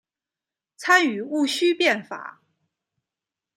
[0.77, 2.41] 参与戊戌变法。